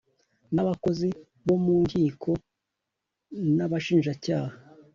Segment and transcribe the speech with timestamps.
[0.53, 1.07] n Abakozi
[1.45, 2.31] bo mu Nkiko
[3.55, 4.55] n Abashinjacyaha